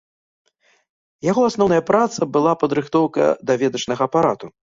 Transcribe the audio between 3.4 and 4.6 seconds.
даведачнага апарату.